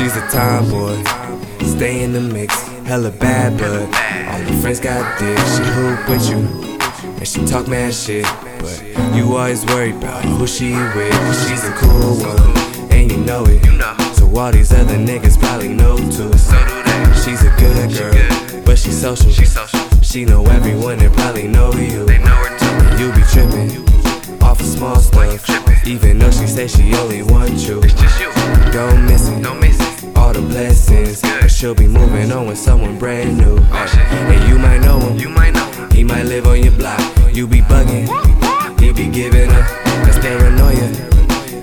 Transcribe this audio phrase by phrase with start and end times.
[0.00, 0.96] She's a tomboy,
[1.60, 2.54] stay in the mix,
[2.86, 3.82] hella bad, but
[4.32, 5.36] all her friends got dick.
[5.36, 6.38] She hoop with you,
[7.18, 8.24] and she talk mad shit,
[8.60, 8.82] but
[9.14, 11.12] you always worried about who she with.
[11.46, 13.62] She's a cool one, and you know it.
[14.16, 16.32] So all these other niggas probably know too.
[17.20, 19.30] She's a good girl, but she's social.
[20.00, 22.08] She know everyone and probably know you.
[22.98, 23.84] You be tripping
[24.40, 25.46] off of small stuff,
[25.86, 27.80] even though she say she only want you.
[27.82, 28.30] It's just you.
[28.72, 29.42] Don't miss it.
[29.42, 30.16] Don't miss it.
[30.16, 33.58] All the blessings, but she'll be moving on with someone brand new.
[33.58, 35.18] Oh, and you might know him.
[35.92, 37.00] He might live on your block.
[37.32, 38.08] You be bugging.
[38.80, 39.66] He be giving up.
[40.04, 40.88] That's paranoia.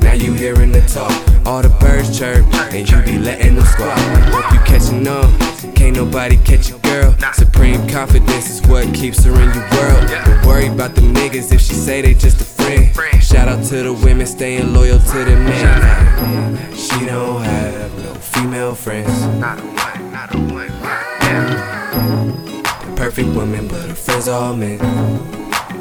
[0.00, 1.12] Now you hearing the talk.
[1.46, 3.98] All the birds chirp, and you be letting them squawk.
[4.28, 5.55] Hope you catching on.
[5.76, 7.14] Can't nobody catch a girl.
[7.34, 10.08] Supreme confidence is what keeps her in your world.
[10.08, 13.22] Don't worry about the niggas if she say they just a friend.
[13.22, 16.72] Shout out to the women staying loyal to the man.
[16.74, 19.10] She don't have no female friends.
[19.38, 22.44] Not a one, not a one, goddamn.
[22.86, 24.78] The perfect woman, but her friends all men.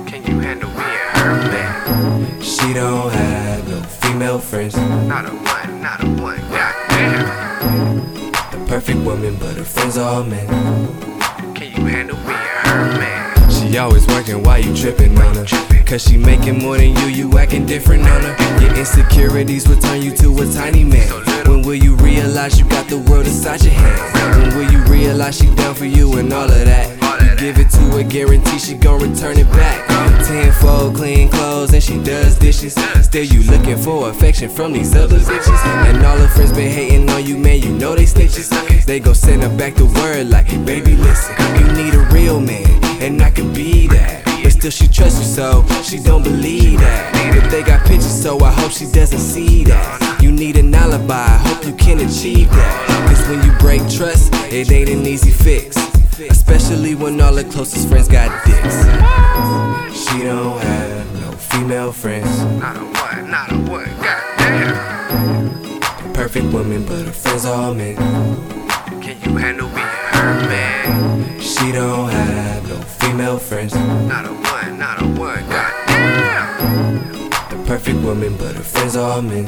[0.05, 2.41] Can you handle me and her, man?
[2.41, 4.75] She don't have no female friends.
[4.75, 7.54] Not a one, not a one, goddamn.
[8.75, 10.45] Perfect woman, but her friends are all men.
[11.55, 13.49] Can you handle and her, man?
[13.49, 15.45] She always working while you tripping on her.
[15.85, 18.61] Cause she making more than you, you acting different on her.
[18.61, 21.07] Your insecurities will turn you to a tiny man.
[21.47, 24.35] When will you realize you got the world inside your hands?
[24.37, 26.91] When will you realize she down for you and all of that?
[27.21, 29.87] You give it to her, guarantee she gon' return it back.
[30.25, 32.73] Tenfold clean clothes and she does dishes.
[33.03, 35.65] Still you looking for affection from these other bitches.
[35.87, 38.49] And all her friends been hating on you, man, you know they snitches.
[38.85, 42.67] They gon' send her back the word like, baby, listen, you need a real man,
[43.01, 44.25] and I can be that.
[44.43, 47.39] But still she trusts you so she don't believe that.
[47.41, 50.21] But they got pictures, so I hope she doesn't see that.
[50.21, 53.07] You need an alibi, I hope you can achieve that.
[53.07, 55.77] Cause when you break trust, it ain't an easy fix.
[56.19, 58.75] Especially when all her closest friends got dicks.
[59.97, 62.43] She don't have no female friends.
[62.59, 64.94] Not a one, not a one, goddamn.
[66.35, 67.95] Perfect woman, but her friends all men.
[69.01, 71.39] Can you handle me and her, man?
[71.39, 73.73] She don't have no female friends.
[73.73, 77.29] Not a one, not a one, goddamn.
[77.49, 79.45] The perfect woman, but her friends all men.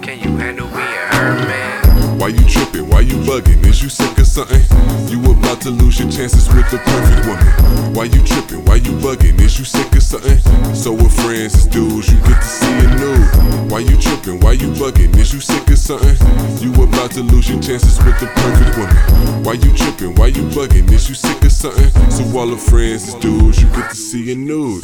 [0.00, 2.18] Can you handle me and her, man?
[2.18, 2.88] Why you tripping?
[2.88, 3.66] Why you bugging?
[3.66, 4.03] Is you sick of
[4.34, 4.66] something?
[5.08, 7.94] You about to lose your chances with the perfect woman.
[7.94, 8.64] Why you tripping?
[8.64, 9.38] Why you bugging?
[9.40, 10.38] Is you sick of something?
[10.74, 13.70] So with friends as dudes, you get to see a nude.
[13.70, 14.40] Why you tripping?
[14.40, 15.16] Why you bugging?
[15.18, 16.16] Is you sick of something?
[16.58, 19.44] You about to lose your chances with the perfect woman.
[19.44, 20.16] Why you tripping?
[20.16, 20.90] Why you bugging?
[20.90, 21.90] Is you sick of something?
[22.10, 24.82] So all the friends as dudes, you get to see a nude.